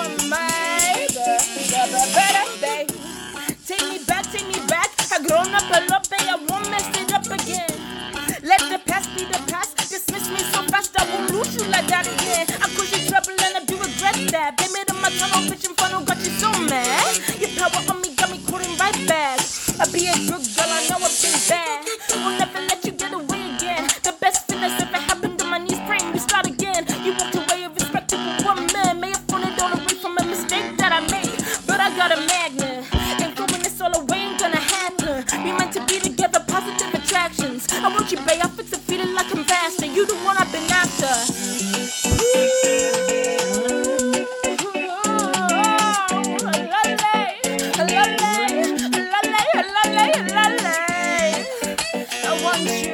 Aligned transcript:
for 0.00 0.28
my 0.28 1.06
birthday. 2.16 2.86
Take 3.66 3.86
me 3.88 3.98
back, 4.06 4.24
take 4.32 4.46
me 4.46 4.60
back. 4.66 4.90
I 5.12 5.18
grown 5.26 5.54
up 5.54 5.68
a 5.68 5.80
lot, 5.90 6.08
but 6.08 6.22
I 6.22 6.36
won't 6.48 6.70
mess 6.70 6.88
it 6.96 7.12
up 7.12 7.26
again. 7.26 7.70
Let 8.42 8.60
the 8.70 8.80
past 8.86 9.14
be 9.14 9.24
the 9.24 9.38
past. 9.50 9.76
Dismiss 9.90 10.30
me 10.30 10.38
so 10.52 10.62
fast, 10.68 10.98
I 10.98 11.04
won't 11.10 11.30
lose 11.30 11.54
you 11.56 11.68
like 11.70 11.86
that 11.88 12.06
again. 12.06 12.46
I 12.62 12.68
cause 12.74 12.90
you 12.92 13.08
trouble 13.08 13.36
and 13.44 13.56
I 13.56 13.64
do 13.64 13.76
regret 13.76 14.16
that. 14.32 14.56
Blame 14.56 14.76
it 14.76 14.90
on 14.90 15.00
my 15.02 15.10
tunnel, 15.10 15.44
bitch, 15.50 15.66
and 15.68 15.76
funnel 15.76 16.02
got 16.04 16.18
you 16.18 16.32
so 16.38 16.50
mad. 16.70 17.20
Your 17.38 17.50
power 17.58 17.82
on 17.90 18.00
me 18.00 18.14
got 18.14 18.30
me 18.30 18.38
quoting 18.48 18.76
right 18.78 18.96
back. 19.06 19.40
I 19.80 19.84
be 19.92 20.08
a 20.08 20.16
good 20.28 20.49
got 32.00 32.16
a 32.16 32.20
magnet. 32.26 32.86
And 33.20 33.36
throwing 33.36 33.62
this 33.62 33.78
all 33.78 33.94
away 33.94 34.20
ain't 34.28 34.40
gonna 34.40 34.56
happen. 34.56 35.22
We 35.44 35.52
meant 35.52 35.74
to 35.74 35.84
be 35.84 35.98
together, 35.98 36.40
positive 36.48 36.94
attractions. 36.94 37.68
I 37.70 37.88
want 37.92 38.10
you, 38.10 38.16
babe. 38.18 38.40
I 38.42 38.48
fix 38.48 38.72
it, 38.72 38.80
feeling 38.88 39.14
like 39.14 39.30
I'm 39.34 39.44
faster. 39.44 39.84
You 39.84 40.06
the 40.06 40.14
one 40.28 40.38
I've 40.38 40.50
been 40.50 40.64
after. 40.70 41.12
Ooh. 42.24 42.70
want 52.42 52.84
you. 52.84 52.89